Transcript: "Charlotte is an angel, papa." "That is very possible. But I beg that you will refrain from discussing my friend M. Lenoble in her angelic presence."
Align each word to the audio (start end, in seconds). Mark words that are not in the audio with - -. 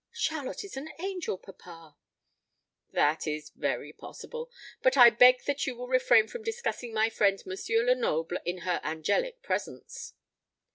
"Charlotte 0.15 0.63
is 0.63 0.75
an 0.75 0.89
angel, 0.97 1.37
papa." 1.37 1.95
"That 2.89 3.27
is 3.27 3.51
very 3.51 3.93
possible. 3.93 4.49
But 4.81 4.97
I 4.97 5.11
beg 5.11 5.43
that 5.45 5.67
you 5.67 5.75
will 5.75 5.87
refrain 5.87 6.27
from 6.27 6.41
discussing 6.41 6.91
my 6.91 7.11
friend 7.11 7.39
M. 7.45 7.53
Lenoble 7.85 8.37
in 8.43 8.61
her 8.65 8.81
angelic 8.83 9.43
presence." 9.43 10.15